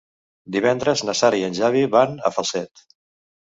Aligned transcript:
Divendres 0.55 1.03
na 1.09 1.15
Sara 1.19 1.39
i 1.41 1.45
en 1.49 1.59
Xavi 1.61 1.85
van 1.99 2.19
a 2.25 2.35
Falset. 2.39 2.85